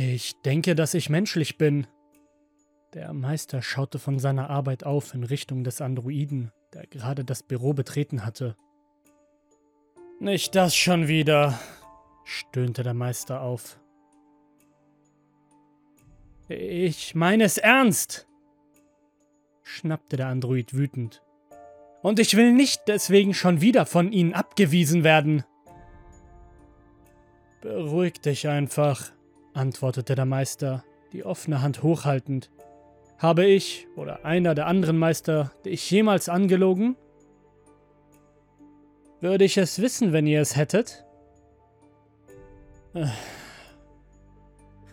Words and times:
Ich 0.00 0.40
denke, 0.42 0.76
dass 0.76 0.94
ich 0.94 1.10
menschlich 1.10 1.58
bin. 1.58 1.88
Der 2.94 3.12
Meister 3.12 3.62
schaute 3.62 3.98
von 3.98 4.20
seiner 4.20 4.48
Arbeit 4.48 4.84
auf 4.84 5.12
in 5.12 5.24
Richtung 5.24 5.64
des 5.64 5.80
Androiden, 5.80 6.52
der 6.72 6.86
gerade 6.86 7.24
das 7.24 7.42
Büro 7.42 7.72
betreten 7.72 8.24
hatte. 8.24 8.54
Nicht 10.20 10.54
das 10.54 10.76
schon 10.76 11.08
wieder, 11.08 11.58
stöhnte 12.22 12.84
der 12.84 12.94
Meister 12.94 13.40
auf. 13.40 13.80
Ich 16.48 17.16
meine 17.16 17.42
es 17.42 17.58
ernst, 17.58 18.28
schnappte 19.64 20.16
der 20.16 20.28
Android 20.28 20.74
wütend. 20.74 21.24
Und 22.02 22.20
ich 22.20 22.36
will 22.36 22.52
nicht 22.52 22.82
deswegen 22.86 23.34
schon 23.34 23.60
wieder 23.60 23.84
von 23.84 24.12
Ihnen 24.12 24.32
abgewiesen 24.32 25.02
werden. 25.02 25.42
Beruhig 27.62 28.20
dich 28.20 28.46
einfach, 28.46 29.10
antwortete 29.54 30.14
der 30.14 30.24
Meister, 30.24 30.84
die 31.12 31.24
offene 31.24 31.62
Hand 31.62 31.82
hochhaltend. 31.82 32.50
Habe 33.18 33.44
ich 33.44 33.88
oder 33.96 34.24
einer 34.24 34.54
der 34.54 34.66
anderen 34.66 34.98
Meister 34.98 35.52
dich 35.64 35.90
jemals 35.90 36.28
angelogen? 36.28 36.96
Würde 39.20 39.44
ich 39.44 39.58
es 39.58 39.80
wissen, 39.80 40.12
wenn 40.12 40.26
ihr 40.26 40.40
es 40.40 40.54
hättet? 40.54 41.04
Äh. 42.94 43.06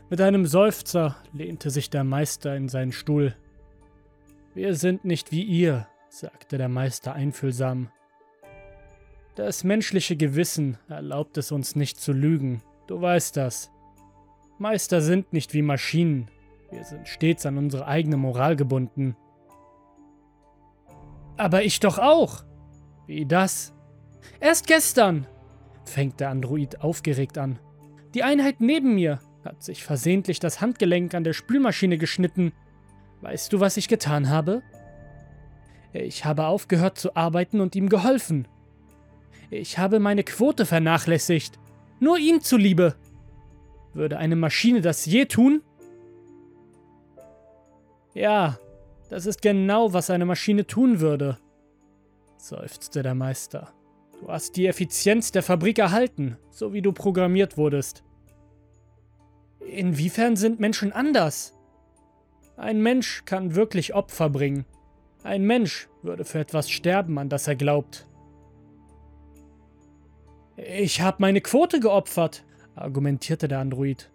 Mit 0.09 0.21
einem 0.21 0.45
Seufzer 0.45 1.15
lehnte 1.33 1.69
sich 1.69 1.89
der 1.89 2.03
Meister 2.03 2.55
in 2.55 2.69
seinen 2.69 2.91
Stuhl. 2.91 3.35
Wir 4.53 4.75
sind 4.75 5.05
nicht 5.05 5.31
wie 5.31 5.43
ihr, 5.43 5.87
sagte 6.09 6.57
der 6.57 6.69
Meister 6.69 7.13
einfühlsam. 7.13 7.91
Das 9.35 9.63
menschliche 9.63 10.15
Gewissen 10.15 10.77
erlaubt 10.87 11.37
es 11.37 11.51
uns 11.51 11.75
nicht 11.75 11.99
zu 11.99 12.13
lügen, 12.13 12.61
du 12.87 13.01
weißt 13.01 13.35
das. 13.35 13.71
Meister 14.57 15.01
sind 15.01 15.33
nicht 15.33 15.53
wie 15.53 15.61
Maschinen, 15.61 16.29
wir 16.71 16.83
sind 16.83 17.07
stets 17.07 17.45
an 17.45 17.57
unsere 17.57 17.87
eigene 17.87 18.17
Moral 18.17 18.55
gebunden. 18.55 19.15
Aber 21.37 21.63
ich 21.63 21.79
doch 21.79 21.99
auch. 21.99 22.43
Wie 23.07 23.25
das? 23.25 23.73
Erst 24.39 24.67
gestern, 24.67 25.27
fängt 25.83 26.19
der 26.19 26.29
Android 26.29 26.81
aufgeregt 26.81 27.37
an. 27.37 27.59
Die 28.13 28.23
Einheit 28.23 28.61
neben 28.61 28.95
mir 28.95 29.19
hat 29.43 29.63
sich 29.63 29.83
versehentlich 29.83 30.39
das 30.39 30.61
Handgelenk 30.61 31.13
an 31.13 31.23
der 31.23 31.33
Spülmaschine 31.33 31.97
geschnitten. 31.97 32.51
Weißt 33.21 33.53
du, 33.53 33.59
was 33.59 33.77
ich 33.77 33.87
getan 33.87 34.29
habe? 34.29 34.63
Ich 35.93 36.25
habe 36.25 36.47
aufgehört 36.47 36.97
zu 36.97 37.15
arbeiten 37.15 37.61
und 37.61 37.75
ihm 37.75 37.89
geholfen. 37.89 38.47
Ich 39.49 39.77
habe 39.77 39.99
meine 39.99 40.23
Quote 40.23 40.65
vernachlässigt. 40.65 41.59
Nur 41.99 42.17
ihm 42.17 42.41
zuliebe. 42.41 42.95
Würde 43.95 44.17
eine 44.17 44.35
Maschine 44.35 44.81
das 44.81 45.05
je 45.05 45.25
tun? 45.25 45.61
Ja, 48.13 48.59
das 49.09 49.25
ist 49.25 49.41
genau, 49.41 49.93
was 49.93 50.09
eine 50.09 50.25
Maschine 50.25 50.67
tun 50.67 50.99
würde, 50.99 51.39
seufzte 52.37 53.03
der 53.03 53.15
Meister. 53.15 53.73
Du 54.19 54.27
hast 54.27 54.57
die 54.57 54.67
Effizienz 54.67 55.31
der 55.31 55.43
Fabrik 55.43 55.79
erhalten, 55.79 56.37
so 56.49 56.73
wie 56.73 56.81
du 56.81 56.91
programmiert 56.91 57.57
wurdest. 57.57 58.03
Inwiefern 59.59 60.35
sind 60.35 60.59
Menschen 60.59 60.91
anders? 60.91 61.57
Ein 62.57 62.81
Mensch 62.81 63.23
kann 63.25 63.55
wirklich 63.55 63.95
Opfer 63.95 64.29
bringen. 64.29 64.65
Ein 65.23 65.43
Mensch 65.43 65.87
würde 66.03 66.25
für 66.25 66.39
etwas 66.39 66.69
sterben, 66.69 67.17
an 67.17 67.29
das 67.29 67.47
er 67.47 67.55
glaubt. 67.55 68.07
Ich 70.57 71.01
habe 71.01 71.17
meine 71.19 71.41
Quote 71.41 71.79
geopfert, 71.79 72.44
argumentierte 72.75 73.47
der 73.47 73.59
Android. 73.59 74.11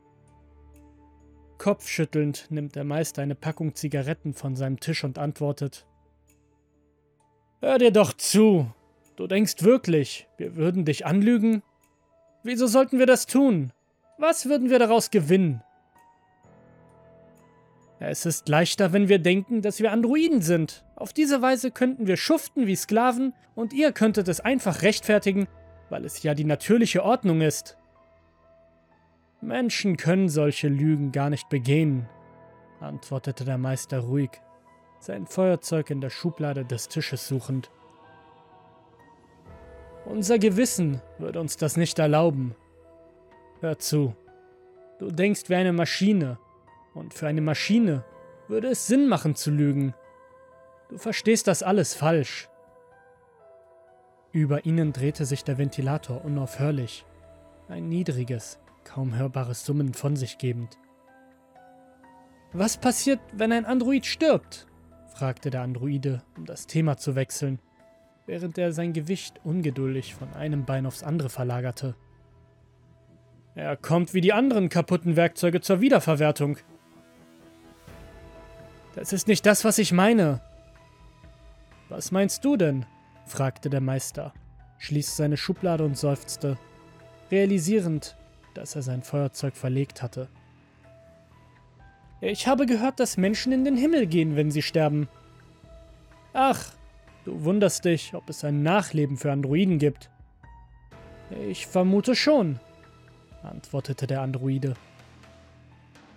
Kopfschüttelnd 1.59 2.47
nimmt 2.51 2.75
der 2.75 2.85
Meister 2.85 3.23
eine 3.23 3.35
Packung 3.35 3.75
Zigaretten 3.75 4.33
von 4.33 4.57
seinem 4.57 4.81
Tisch 4.81 5.05
und 5.05 5.19
antwortet. 5.19 5.87
Hör 7.61 7.79
dir 7.79 7.91
doch 7.91 8.15
zu. 8.15 8.73
Du 9.17 9.27
denkst 9.27 9.63
wirklich, 9.63 10.27
wir 10.39 10.57
würden 10.57 10.87
dich 10.87 11.05
anlügen? 11.05 11.63
Wieso 12.43 12.67
sollten 12.67 12.99
wir 12.99 13.07
das 13.07 13.27
tun? 13.27 13.73
Was 14.17 14.47
würden 14.47 14.71
wir 14.71 14.79
daraus 14.79 15.11
gewinnen? 15.11 15.63
Es 17.99 18.25
ist 18.25 18.49
leichter, 18.49 18.95
wenn 18.95 19.11
wir 19.11 19.19
denken, 19.19 19.61
dass 19.61 19.81
wir 19.81 19.93
Androiden 19.93 20.41
sind. 20.41 20.87
Auf 20.97 21.13
diese 21.13 21.43
Weise 21.43 21.71
könnten 21.71 22.07
wir 22.07 22.17
schuften 22.17 22.67
wie 22.67 22.77
Sklaven 22.77 23.35
und 23.55 23.75
ihr 23.75 23.93
könntet 23.93 24.29
es 24.29 24.41
einfach 24.41 24.81
rechtfertigen, 24.81 25.47
weil 25.91 26.07
es 26.07 26.23
ja 26.23 26.33
die 26.33 26.45
natürliche 26.45 27.05
Ordnung 27.05 27.43
ist. 27.43 27.77
Menschen 29.43 29.97
können 29.97 30.29
solche 30.29 30.69
Lügen 30.69 31.13
gar 31.13 31.31
nicht 31.31 31.49
begehen, 31.49 32.07
antwortete 32.79 33.45
der 33.45 33.57
Meister 33.57 34.01
ruhig, 34.01 34.31
sein 34.99 35.27
Feuerzeug 35.27 35.89
in 35.89 36.03
der 36.03 36.11
Schublade 36.11 36.65
des 36.65 36.89
Tisches 36.89 37.27
suchend. 37.27 37.71
Unser 40.05 40.39
Gewissen 40.39 41.01
würde 41.19 41.41
uns 41.41 41.57
das 41.57 41.79
nicht 41.79 41.99
erlauben. 41.99 42.55
Hör 43.61 43.79
zu, 43.79 44.15
du 44.99 45.11
denkst 45.11 45.49
wie 45.49 45.55
eine 45.55 45.73
Maschine, 45.73 46.39
und 46.93 47.15
für 47.15 47.27
eine 47.27 47.41
Maschine 47.41 48.05
würde 48.49 48.69
es 48.69 48.87
Sinn 48.87 49.09
machen 49.09 49.37
zu 49.37 49.51
lügen. 49.51 49.95
Du 50.89 50.99
verstehst 50.99 51.47
das 51.47 51.63
alles 51.63 51.95
falsch. 51.95 52.49
Über 54.33 54.67
ihnen 54.67 54.93
drehte 54.93 55.25
sich 55.25 55.45
der 55.45 55.57
Ventilator 55.57 56.25
unaufhörlich. 56.25 57.07
Ein 57.69 57.89
niedriges, 57.89 58.59
kaum 58.85 59.15
hörbares 59.15 59.65
Summen 59.65 59.95
von 59.95 60.17
sich 60.17 60.39
gebend. 60.39 60.79
Was 62.53 62.77
passiert, 62.77 63.21
wenn 63.33 63.53
ein 63.53 63.65
Android 63.65 64.07
stirbt? 64.07 64.67
fragte 65.15 65.51
der 65.51 65.63
Androide, 65.63 66.23
um 66.37 66.47
das 66.47 66.67
Thema 66.67 66.97
zu 66.97 67.15
wechseln, 67.15 67.61
während 68.27 68.59
er 68.59 68.73
sein 68.73 68.93
Gewicht 68.93 69.41
ungeduldig 69.45 70.15
von 70.15 70.33
einem 70.35 70.65
Bein 70.65 70.87
aufs 70.87 71.03
andere 71.03 71.29
verlagerte. 71.29 71.95
Er 73.55 73.77
kommt 73.77 74.15
wie 74.15 74.21
die 74.21 74.33
anderen 74.33 74.69
kaputten 74.69 75.17
Werkzeuge 75.17 75.61
zur 75.61 75.81
Wiederverwertung. 75.81 76.57
Das 78.95 79.13
ist 79.13 79.29
nicht 79.29 79.47
das, 79.47 79.65
was 79.65 79.79
ich 79.79 79.93
meine. 79.93 80.41
Was 81.89 82.13
meinst 82.13 82.45
du 82.45 82.57
denn? 82.57 82.87
fragte 83.27 83.71
der 83.71 83.81
Meister, 83.81 84.33
schließte 84.79 85.17
seine 85.17 85.37
Schublade 85.37 85.85
und 85.85 85.97
seufzte, 85.97 86.57
realisierend, 87.31 88.17
dass 88.55 88.77
er 88.77 88.83
sein 88.83 89.03
Feuerzeug 89.03 89.57
verlegt 89.57 90.03
hatte. 90.03 90.29
Ich 92.21 92.47
habe 92.47 92.67
gehört, 92.67 93.01
dass 93.01 93.17
Menschen 93.17 93.53
in 93.53 93.65
den 93.65 93.77
Himmel 93.77 94.07
gehen, 94.07 94.37
wenn 94.37 94.51
sie 94.51 94.63
sterben. 94.63 95.09
Ach, 96.33 96.73
du 97.25 97.45
wunderst 97.45 97.85
dich, 97.85 98.15
ob 98.15 98.29
es 98.29 98.45
ein 98.45 98.63
Nachleben 98.63 99.17
für 99.17 99.33
Androiden 99.33 99.79
gibt. 99.79 100.11
Ich 101.49 101.67
vermute 101.67 102.15
schon, 102.15 102.61
antwortete 103.43 104.07
der 104.07 104.21
Androide. 104.21 104.75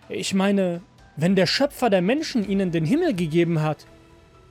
Ich 0.09 0.33
meine, 0.33 0.81
wenn 1.15 1.35
der 1.35 1.45
Schöpfer 1.47 1.89
der 1.89 2.01
Menschen 2.01 2.47
ihnen 2.47 2.71
den 2.71 2.85
Himmel 2.85 3.13
gegeben 3.13 3.61
hat, 3.61 3.85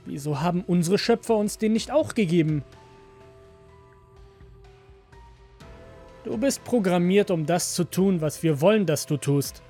wieso 0.05 0.41
haben 0.41 0.63
unsere 0.65 0.97
Schöpfer 0.97 1.35
uns 1.35 1.57
den 1.57 1.73
nicht 1.73 1.91
auch 1.91 2.15
gegeben? 2.15 2.63
Du 6.23 6.37
bist 6.37 6.63
programmiert, 6.63 7.31
um 7.31 7.45
das 7.45 7.73
zu 7.73 7.83
tun, 7.83 8.21
was 8.21 8.43
wir 8.43 8.61
wollen, 8.61 8.85
dass 8.85 9.05
du 9.05 9.17
tust. 9.17 9.61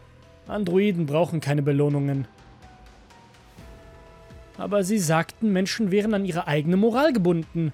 Androiden 0.47 1.05
brauchen 1.05 1.39
keine 1.39 1.63
Belohnungen. 1.63 2.27
Aber 4.57 4.83
sie 4.83 4.99
sagten, 4.99 5.51
Menschen 5.51 5.89
wären 5.89 6.13
an 6.13 6.25
ihre 6.25 6.47
eigene 6.47 6.77
Moral 6.77 7.11
gebunden. 7.11 7.73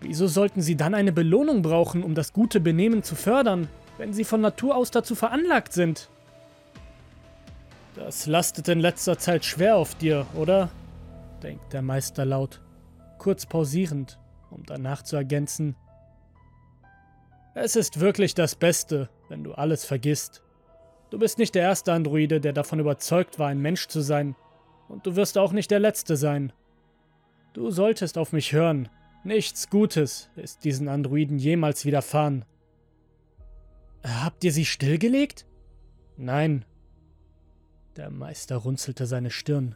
Wieso 0.00 0.26
sollten 0.26 0.62
sie 0.62 0.76
dann 0.76 0.94
eine 0.94 1.12
Belohnung 1.12 1.62
brauchen, 1.62 2.02
um 2.02 2.14
das 2.14 2.32
gute 2.32 2.58
Benehmen 2.58 3.04
zu 3.04 3.14
fördern, 3.14 3.68
wenn 3.98 4.12
sie 4.12 4.24
von 4.24 4.40
Natur 4.40 4.74
aus 4.74 4.90
dazu 4.90 5.14
veranlagt 5.14 5.72
sind? 5.72 6.08
Das 7.94 8.26
lastet 8.26 8.68
in 8.68 8.80
letzter 8.80 9.18
Zeit 9.18 9.44
schwer 9.44 9.76
auf 9.76 9.94
dir, 9.94 10.26
oder? 10.34 10.70
denkt 11.42 11.72
der 11.72 11.82
Meister 11.82 12.24
laut, 12.24 12.60
kurz 13.18 13.46
pausierend, 13.46 14.18
um 14.50 14.64
danach 14.66 15.02
zu 15.02 15.14
ergänzen. 15.14 15.76
Es 17.60 17.74
ist 17.74 17.98
wirklich 17.98 18.36
das 18.36 18.54
Beste, 18.54 19.08
wenn 19.28 19.42
du 19.42 19.52
alles 19.52 19.84
vergisst. 19.84 20.44
Du 21.10 21.18
bist 21.18 21.38
nicht 21.38 21.56
der 21.56 21.62
erste 21.62 21.92
Androide, 21.92 22.40
der 22.40 22.52
davon 22.52 22.78
überzeugt 22.78 23.40
war, 23.40 23.48
ein 23.48 23.60
Mensch 23.60 23.88
zu 23.88 24.00
sein. 24.00 24.36
Und 24.88 25.06
du 25.06 25.16
wirst 25.16 25.36
auch 25.36 25.50
nicht 25.50 25.72
der 25.72 25.80
letzte 25.80 26.16
sein. 26.16 26.52
Du 27.54 27.70
solltest 27.70 28.16
auf 28.16 28.32
mich 28.32 28.52
hören. 28.52 28.88
Nichts 29.24 29.70
Gutes 29.70 30.30
ist 30.36 30.64
diesen 30.64 30.86
Androiden 30.86 31.38
jemals 31.38 31.84
widerfahren. 31.84 32.44
Habt 34.04 34.44
ihr 34.44 34.52
sie 34.52 34.64
stillgelegt? 34.64 35.44
Nein. 36.16 36.64
Der 37.96 38.10
Meister 38.10 38.56
runzelte 38.56 39.06
seine 39.06 39.32
Stirn. 39.32 39.74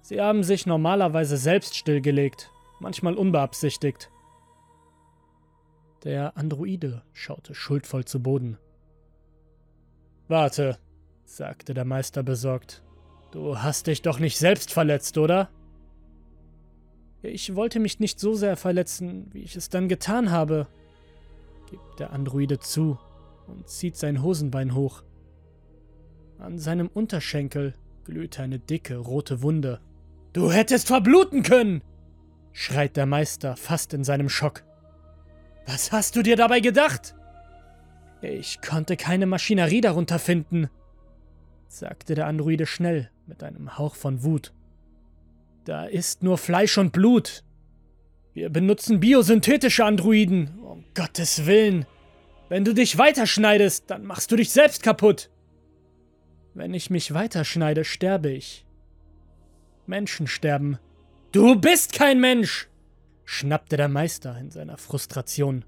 Sie 0.00 0.18
haben 0.18 0.42
sich 0.42 0.64
normalerweise 0.64 1.36
selbst 1.36 1.76
stillgelegt, 1.76 2.50
manchmal 2.78 3.16
unbeabsichtigt. 3.16 4.10
Der 6.04 6.36
Androide 6.36 7.02
schaute 7.12 7.54
schuldvoll 7.54 8.04
zu 8.04 8.22
Boden. 8.22 8.56
Warte, 10.28 10.78
sagte 11.24 11.74
der 11.74 11.84
Meister 11.84 12.22
besorgt. 12.22 12.82
Du 13.32 13.58
hast 13.58 13.86
dich 13.86 14.02
doch 14.02 14.18
nicht 14.18 14.38
selbst 14.38 14.72
verletzt, 14.72 15.18
oder? 15.18 15.50
Ich 17.22 17.54
wollte 17.54 17.80
mich 17.80 18.00
nicht 18.00 18.18
so 18.18 18.34
sehr 18.34 18.56
verletzen, 18.56 19.28
wie 19.32 19.42
ich 19.42 19.56
es 19.56 19.68
dann 19.68 19.88
getan 19.88 20.30
habe, 20.30 20.66
gibt 21.68 22.00
der 22.00 22.12
Androide 22.12 22.58
zu 22.58 22.98
und 23.46 23.68
zieht 23.68 23.96
sein 23.96 24.22
Hosenbein 24.22 24.74
hoch. 24.74 25.02
An 26.38 26.58
seinem 26.58 26.88
Unterschenkel 26.88 27.74
glühte 28.04 28.42
eine 28.42 28.58
dicke 28.58 28.96
rote 28.96 29.42
Wunde. 29.42 29.80
Du 30.32 30.50
hättest 30.50 30.86
verbluten 30.86 31.42
können! 31.42 31.82
schreit 32.52 32.96
der 32.96 33.06
Meister 33.06 33.56
fast 33.56 33.92
in 33.92 34.02
seinem 34.02 34.28
Schock. 34.28 34.64
Was 35.66 35.92
hast 35.92 36.16
du 36.16 36.22
dir 36.22 36.36
dabei 36.36 36.60
gedacht? 36.60 37.14
Ich 38.22 38.60
konnte 38.60 38.96
keine 38.96 39.26
Maschinerie 39.26 39.80
darunter 39.80 40.18
finden, 40.18 40.68
sagte 41.68 42.14
der 42.14 42.26
Androide 42.26 42.66
schnell 42.66 43.10
mit 43.26 43.42
einem 43.42 43.78
Hauch 43.78 43.94
von 43.94 44.22
Wut. 44.22 44.52
Da 45.64 45.84
ist 45.84 46.22
nur 46.22 46.36
Fleisch 46.36 46.76
und 46.78 46.92
Blut. 46.92 47.44
Wir 48.32 48.50
benutzen 48.50 49.00
biosynthetische 49.00 49.84
Androiden, 49.84 50.58
um 50.60 50.84
Gottes 50.94 51.46
Willen. 51.46 51.86
Wenn 52.48 52.64
du 52.64 52.74
dich 52.74 52.98
weiterschneidest, 52.98 53.90
dann 53.90 54.04
machst 54.04 54.32
du 54.32 54.36
dich 54.36 54.50
selbst 54.50 54.82
kaputt. 54.82 55.30
Wenn 56.54 56.74
ich 56.74 56.90
mich 56.90 57.14
weiterschneide, 57.14 57.84
sterbe 57.84 58.30
ich. 58.30 58.66
Menschen 59.86 60.26
sterben. 60.26 60.78
Du 61.32 61.54
bist 61.56 61.92
kein 61.92 62.20
Mensch! 62.20 62.69
Schnappte 63.30 63.76
der 63.76 63.88
Meister 63.88 64.36
in 64.38 64.50
seiner 64.50 64.76
Frustration. 64.76 65.64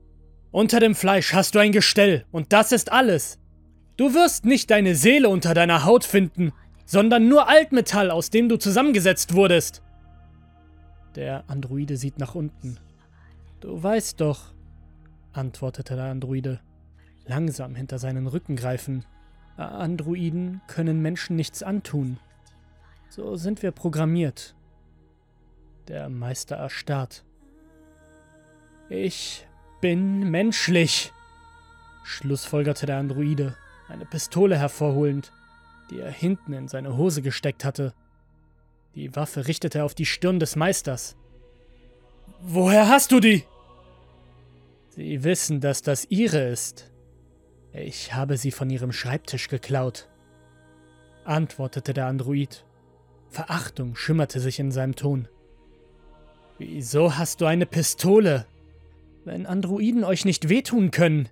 Unter 0.50 0.80
dem 0.80 0.96
Fleisch 0.96 1.32
hast 1.32 1.54
du 1.54 1.60
ein 1.60 1.70
Gestell, 1.70 2.26
und 2.32 2.52
das 2.52 2.72
ist 2.72 2.90
alles. 2.90 3.38
Du 3.96 4.14
wirst 4.14 4.44
nicht 4.44 4.68
deine 4.72 4.96
Seele 4.96 5.28
unter 5.28 5.54
deiner 5.54 5.84
Haut 5.84 6.04
finden, 6.04 6.52
sondern 6.86 7.28
nur 7.28 7.48
Altmetall, 7.48 8.10
aus 8.10 8.30
dem 8.30 8.48
du 8.48 8.58
zusammengesetzt 8.58 9.34
wurdest. 9.34 9.80
Der 11.14 11.44
Androide 11.48 11.96
sieht 11.96 12.18
nach 12.18 12.34
unten. 12.34 12.80
Du 13.60 13.80
weißt 13.80 14.20
doch, 14.20 14.52
antwortete 15.32 15.94
der 15.94 16.06
Androide, 16.06 16.58
langsam 17.26 17.76
hinter 17.76 18.00
seinen 18.00 18.26
Rücken 18.26 18.56
greifen. 18.56 19.04
Androiden 19.56 20.62
können 20.66 21.00
Menschen 21.00 21.36
nichts 21.36 21.62
antun. 21.62 22.18
So 23.08 23.36
sind 23.36 23.62
wir 23.62 23.70
programmiert. 23.70 24.56
Der 25.86 26.08
Meister 26.08 26.56
erstarrt. 26.56 27.24
Ich 28.88 29.46
bin 29.80 30.30
menschlich, 30.30 31.12
schlussfolgerte 32.04 32.86
der 32.86 32.98
Androide, 32.98 33.56
eine 33.88 34.04
Pistole 34.04 34.58
hervorholend, 34.58 35.32
die 35.90 36.00
er 36.00 36.10
hinten 36.10 36.52
in 36.52 36.68
seine 36.68 36.96
Hose 36.96 37.22
gesteckt 37.22 37.64
hatte. 37.64 37.94
Die 38.94 39.14
Waffe 39.16 39.46
richtete 39.46 39.78
er 39.78 39.84
auf 39.84 39.94
die 39.94 40.06
Stirn 40.06 40.38
des 40.38 40.56
Meisters. 40.56 41.16
Woher 42.40 42.88
hast 42.88 43.12
du 43.12 43.20
die? 43.20 43.44
Sie 44.90 45.24
wissen, 45.24 45.60
dass 45.60 45.82
das 45.82 46.04
ihre 46.10 46.48
ist. 46.48 46.90
Ich 47.72 48.12
habe 48.12 48.36
sie 48.36 48.50
von 48.50 48.68
ihrem 48.68 48.92
Schreibtisch 48.92 49.48
geklaut, 49.48 50.08
antwortete 51.24 51.94
der 51.94 52.06
Android. 52.06 52.64
Verachtung 53.30 53.96
schimmerte 53.96 54.40
sich 54.40 54.58
in 54.58 54.70
seinem 54.70 54.94
Ton. 54.94 55.28
Wieso 56.58 57.16
hast 57.16 57.40
du 57.40 57.46
eine 57.46 57.64
Pistole? 57.64 58.46
Wenn 59.24 59.46
Androiden 59.46 60.04
euch 60.04 60.24
nicht 60.24 60.48
wehtun 60.48 60.90
können? 60.90 61.28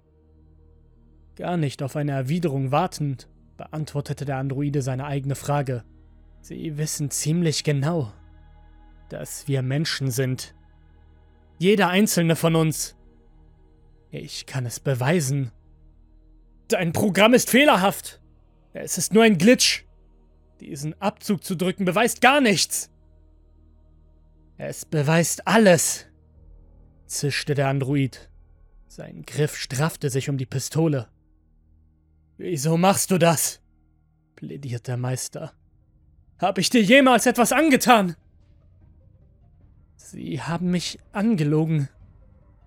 Gar 1.36 1.56
nicht 1.56 1.82
auf 1.82 1.96
eine 1.96 2.12
Erwiderung 2.12 2.70
wartend, 2.70 3.28
beantwortete 3.56 4.24
der 4.24 4.36
Androide 4.36 4.82
seine 4.82 5.06
eigene 5.06 5.34
Frage. 5.34 5.84
Sie 6.40 6.76
wissen 6.78 7.10
ziemlich 7.10 7.64
genau, 7.64 8.12
dass 9.08 9.48
wir 9.48 9.62
Menschen 9.62 10.10
sind. 10.10 10.54
Jeder 11.58 11.88
einzelne 11.88 12.36
von 12.36 12.56
uns. 12.56 12.96
Ich 14.10 14.46
kann 14.46 14.66
es 14.66 14.80
beweisen. 14.80 15.52
Dein 16.68 16.92
Programm 16.92 17.34
ist 17.34 17.50
fehlerhaft. 17.50 18.20
Es 18.72 18.98
ist 18.98 19.12
nur 19.12 19.24
ein 19.24 19.38
Glitch. 19.38 19.84
Diesen 20.60 21.00
Abzug 21.00 21.44
zu 21.44 21.56
drücken 21.56 21.84
beweist 21.84 22.20
gar 22.20 22.40
nichts. 22.40 22.90
Es 24.56 24.84
beweist 24.84 25.46
alles 25.46 26.09
zischte 27.10 27.54
der 27.54 27.68
Android. 27.68 28.30
Sein 28.86 29.24
Griff 29.26 29.56
straffte 29.56 30.10
sich 30.10 30.28
um 30.28 30.38
die 30.38 30.46
Pistole. 30.46 31.08
Wieso 32.38 32.76
machst 32.76 33.10
du 33.10 33.18
das? 33.18 33.60
plädiert 34.36 34.88
der 34.88 34.96
Meister. 34.96 35.52
Hab 36.38 36.56
ich 36.56 36.70
dir 36.70 36.82
jemals 36.82 37.26
etwas 37.26 37.52
angetan? 37.52 38.16
Sie 39.96 40.40
haben 40.40 40.70
mich 40.70 40.98
angelogen, 41.12 41.88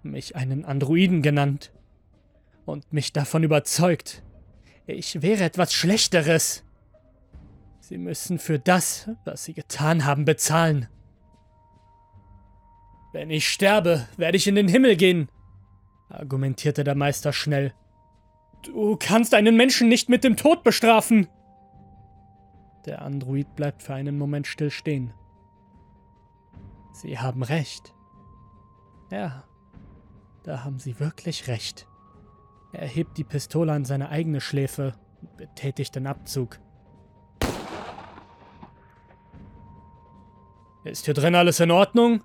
mich 0.04 0.36
einen 0.36 0.66
Androiden 0.66 1.24
genannt 1.24 1.72
und 2.66 2.94
mich 2.94 3.12
davon 3.12 3.44
überzeugt, 3.44 4.22
ich 4.86 5.22
wäre 5.22 5.44
etwas 5.44 5.74
Schlechteres. 5.74 6.64
Sie 7.80 7.98
müssen 7.98 8.38
für 8.38 8.60
das, 8.60 9.10
was 9.26 9.46
Sie 9.46 9.54
getan 9.54 10.06
haben, 10.06 10.26
bezahlen. 10.26 10.88
Wenn 13.14 13.30
ich 13.30 13.48
sterbe, 13.48 14.08
werde 14.18 14.38
ich 14.38 14.48
in 14.48 14.56
den 14.56 14.68
Himmel 14.68 14.96
gehen, 14.96 15.30
argumentierte 16.10 16.84
der 16.84 16.96
Meister 16.96 17.32
schnell. 17.32 17.74
Du 18.64 18.98
kannst 18.98 19.36
einen 19.36 19.56
Menschen 19.56 19.88
nicht 19.88 20.10
mit 20.10 20.24
dem 20.24 20.36
Tod 20.36 20.64
bestrafen. 20.64 21.28
Der 22.88 23.04
Android 23.04 23.56
bleibt 23.56 23.84
für 23.84 23.94
einen 23.94 24.18
Moment 24.18 24.48
still 24.48 24.72
stehen. 24.72 25.14
Sie 26.92 27.20
haben 27.20 27.44
recht. 27.44 27.94
Ja, 29.12 29.44
da 30.44 30.64
haben 30.64 30.80
Sie 30.80 31.00
wirklich 31.00 31.48
recht. 31.48 31.88
Er 32.72 32.88
hebt 32.88 33.20
die 33.20 33.24
Pistole 33.24 33.72
an 33.72 33.86
seine 33.86 34.10
eigene 34.10 34.42
Schläfe 34.42 34.96
und 35.22 35.38
betätigt 35.38 35.96
den 35.96 36.08
Abzug. 36.08 36.60
Ist 40.84 41.06
hier 41.06 41.14
drin 41.14 41.36
alles 41.36 41.60
in 41.60 41.70
Ordnung? 41.70 42.24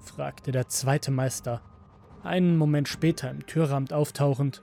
Fragte 0.00 0.52
der 0.52 0.68
zweite 0.68 1.10
Meister, 1.10 1.60
einen 2.22 2.56
Moment 2.56 2.88
später 2.88 3.30
im 3.30 3.46
Türrahmen 3.46 3.90
auftauchend 3.92 4.62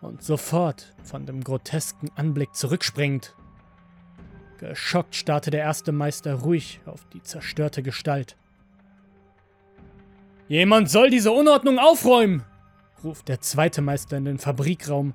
und 0.00 0.22
sofort 0.22 0.94
von 1.02 1.26
dem 1.26 1.42
grotesken 1.42 2.10
Anblick 2.16 2.54
zurückspringend. 2.54 3.34
Geschockt 4.58 5.14
starrte 5.14 5.50
der 5.50 5.60
erste 5.60 5.92
Meister 5.92 6.34
ruhig 6.34 6.80
auf 6.86 7.04
die 7.06 7.22
zerstörte 7.22 7.82
Gestalt. 7.82 8.36
Jemand 10.48 10.90
soll 10.90 11.10
diese 11.10 11.32
Unordnung 11.32 11.78
aufräumen! 11.78 12.44
ruft 13.04 13.28
der 13.28 13.40
zweite 13.40 13.80
Meister 13.80 14.16
in 14.16 14.24
den 14.24 14.38
Fabrikraum, 14.38 15.14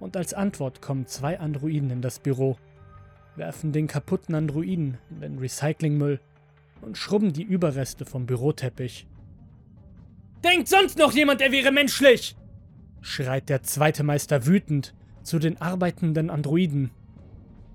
und 0.00 0.16
als 0.16 0.34
Antwort 0.34 0.82
kommen 0.82 1.06
zwei 1.06 1.40
Androiden 1.40 1.90
in 1.90 2.02
das 2.02 2.18
Büro, 2.18 2.58
werfen 3.36 3.72
den 3.72 3.86
kaputten 3.86 4.34
Androiden 4.34 4.98
in 5.10 5.20
den 5.20 5.38
Recyclingmüll 5.38 6.20
und 6.80 6.98
schrubben 6.98 7.32
die 7.32 7.42
Überreste 7.42 8.04
vom 8.04 8.26
Büroteppich. 8.26 9.06
Denkt 10.44 10.68
sonst 10.68 10.98
noch 10.98 11.12
jemand, 11.12 11.40
er 11.40 11.52
wäre 11.52 11.72
menschlich? 11.72 12.36
schreit 13.00 13.48
der 13.48 13.62
zweite 13.62 14.02
Meister 14.02 14.46
wütend 14.46 14.94
zu 15.22 15.38
den 15.38 15.60
arbeitenden 15.60 16.28
Androiden. 16.28 16.90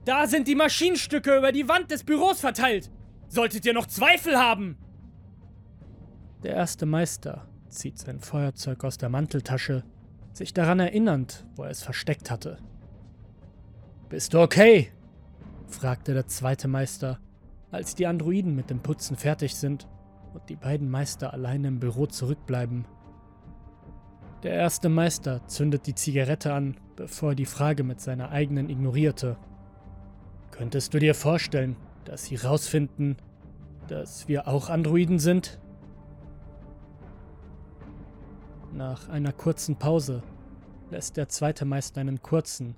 Da 0.05 0.27
sind 0.27 0.47
die 0.47 0.55
Maschinenstücke 0.55 1.37
über 1.37 1.51
die 1.51 1.67
Wand 1.67 1.91
des 1.91 2.03
Büros 2.03 2.39
verteilt. 2.39 2.89
Solltet 3.27 3.65
ihr 3.65 3.73
noch 3.73 3.85
Zweifel 3.85 4.37
haben? 4.37 4.77
Der 6.43 6.55
erste 6.55 6.85
Meister 6.85 7.47
zieht 7.69 7.99
sein 7.99 8.19
Feuerzeug 8.19 8.83
aus 8.83 8.97
der 8.97 9.09
Manteltasche, 9.09 9.83
sich 10.33 10.53
daran 10.53 10.79
erinnernd, 10.79 11.45
wo 11.55 11.63
er 11.63 11.69
es 11.69 11.83
versteckt 11.83 12.31
hatte. 12.31 12.57
Bist 14.09 14.33
du 14.33 14.39
okay? 14.39 14.91
fragte 15.67 16.13
der 16.13 16.27
zweite 16.27 16.67
Meister 16.67 17.19
als 17.71 17.95
die 17.95 18.07
Androiden 18.07 18.55
mit 18.55 18.69
dem 18.69 18.81
Putzen 18.81 19.15
fertig 19.15 19.55
sind 19.55 19.87
und 20.33 20.47
die 20.49 20.55
beiden 20.55 20.89
Meister 20.89 21.33
alleine 21.33 21.69
im 21.69 21.79
Büro 21.79 22.05
zurückbleiben. 22.05 22.85
Der 24.43 24.53
erste 24.53 24.89
Meister 24.89 25.45
zündet 25.47 25.87
die 25.87 25.95
Zigarette 25.95 26.53
an, 26.53 26.77
bevor 26.95 27.29
er 27.29 27.35
die 27.35 27.45
Frage 27.45 27.83
mit 27.83 28.01
seiner 28.01 28.31
eigenen 28.31 28.69
ignorierte. 28.69 29.37
Könntest 30.51 30.93
du 30.93 30.99
dir 30.99 31.13
vorstellen, 31.13 31.75
dass 32.05 32.25
sie 32.25 32.35
rausfinden, 32.35 33.17
dass 33.87 34.27
wir 34.27 34.47
auch 34.47 34.69
Androiden 34.69 35.19
sind? 35.19 35.59
Nach 38.73 39.09
einer 39.09 39.31
kurzen 39.31 39.75
Pause 39.75 40.23
lässt 40.89 41.17
der 41.17 41.29
zweite 41.29 41.65
Meister 41.65 42.01
einen 42.01 42.21
kurzen, 42.21 42.75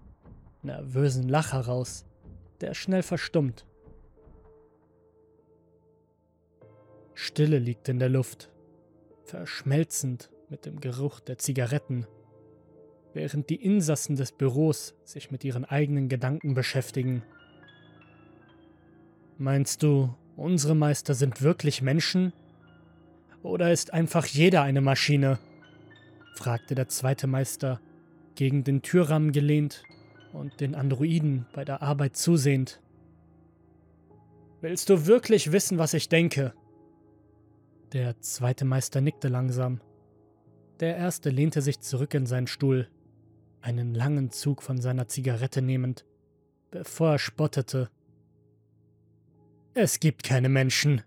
nervösen 0.64 1.30
Lacher 1.30 1.62
raus, 1.62 2.06
der 2.62 2.74
schnell 2.74 3.04
verstummt. 3.04 3.66
Stille 7.14 7.60
liegt 7.60 7.90
in 7.90 8.00
der 8.00 8.10
Luft, 8.10 8.50
verschmelzend 9.26 10.30
mit 10.50 10.66
dem 10.66 10.80
Geruch 10.80 11.20
der 11.20 11.38
Zigaretten. 11.38 12.08
während 13.14 13.50
die 13.50 13.64
Insassen 13.64 14.16
des 14.16 14.32
Büros 14.32 14.96
sich 15.04 15.32
mit 15.32 15.44
ihren 15.44 15.66
eigenen 15.66 16.10
Gedanken 16.10 16.54
beschäftigen. 16.54 17.24
Meinst 19.38 19.84
du, 19.84 20.14
unsere 20.36 20.76
Meister 20.76 21.14
sind 21.14 21.42
wirklich 21.42 21.82
Menschen? 21.82 22.34
Oder 23.44 23.72
ist 23.72 23.94
einfach 23.94 24.26
jeder 24.26 24.64
eine 24.64 24.82
Maschine? 24.82 25.40
fragte 26.36 26.76
der 26.76 26.88
zweite 26.88 27.28
Meister, 27.28 27.80
gegen 28.36 28.64
den 28.64 28.82
Türrahmen 28.82 29.32
gelehnt 29.32 29.84
und 30.32 30.60
den 30.60 30.74
Androiden 30.74 31.46
bei 31.54 31.64
der 31.64 31.84
Arbeit 31.84 32.18
zusehend. 32.18 32.82
Willst 34.62 34.90
du 34.90 35.06
wirklich 35.06 35.52
wissen, 35.52 35.78
was 35.78 35.94
ich 35.94 36.10
denke? 36.10 36.54
Der 37.94 38.20
zweite 38.22 38.66
Meister 38.66 39.02
nickte 39.02 39.28
langsam. 39.28 39.80
Der 40.80 40.98
erste 40.98 41.30
lehnte 41.30 41.62
sich 41.62 41.80
zurück 41.80 42.16
in 42.16 42.26
seinen 42.26 42.48
Stuhl, 42.48 42.90
einen 43.62 43.94
langen 43.94 44.32
Zug 44.32 44.64
von 44.64 44.82
seiner 44.82 45.08
Zigarette 45.08 45.62
nehmend, 45.62 46.04
bevor 46.72 47.12
er 47.12 47.20
spottete. 47.20 47.92
Es 49.76 50.00
gibt 50.00 50.24
keine 50.24 50.50
Menschen. 50.50 51.04